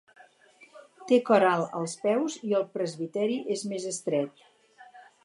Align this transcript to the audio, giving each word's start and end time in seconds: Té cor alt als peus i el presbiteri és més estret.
Té 1.11 1.19
cor 1.27 1.43
alt 1.49 1.75
als 1.81 1.93
peus 2.05 2.37
i 2.53 2.55
el 2.61 2.65
presbiteri 2.79 3.39
és 3.57 3.67
més 3.75 3.87
estret. 3.95 4.43